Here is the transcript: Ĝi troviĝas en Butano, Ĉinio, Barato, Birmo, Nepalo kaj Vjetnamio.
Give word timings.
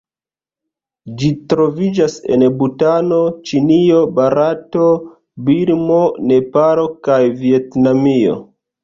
Ĝi 1.17 1.27
troviĝas 1.51 2.15
en 2.35 2.45
Butano, 2.61 3.19
Ĉinio, 3.49 3.99
Barato, 4.21 4.87
Birmo, 5.51 6.01
Nepalo 6.33 6.87
kaj 7.11 7.19
Vjetnamio. 7.45 8.35